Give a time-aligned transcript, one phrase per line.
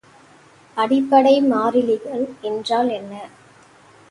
[0.77, 3.13] அடிப்படை மாறிலிகள் என்றால் என்ன?